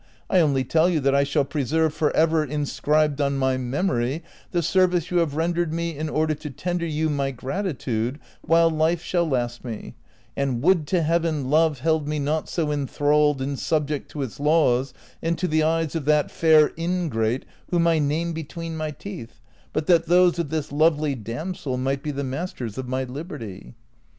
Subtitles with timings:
[0.31, 4.23] I only tell you that I shall preserve for ever in scribed on my memory
[4.49, 9.03] the service you have rendered me in order to tender you my gratitude while life
[9.03, 9.93] shall last me;
[10.35, 14.91] and would to Heaven love held me not so enthralled and subject to its laws
[15.21, 19.39] and to the eyes of that fair ingrate whom I name between my teeth,
[19.71, 23.75] but that those of this lovely damsel might be the masters of my liberty."'